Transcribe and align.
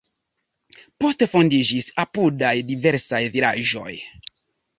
Poste 1.03 1.27
fondiĝis 1.33 1.89
apudaj 2.05 2.55
diversaj 2.71 3.21
vilaĝoj. 3.37 3.93